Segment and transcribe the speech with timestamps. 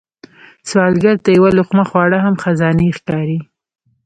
[0.69, 3.39] سوالګر ته یو لقمه خواړه هم خزانې ښکاري